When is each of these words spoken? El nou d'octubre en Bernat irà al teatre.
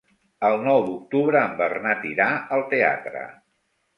El 0.47 0.55
nou 0.67 0.79
d'octubre 0.85 1.43
en 1.49 1.53
Bernat 1.59 2.09
irà 2.13 2.27
al 2.57 2.65
teatre. 2.75 3.25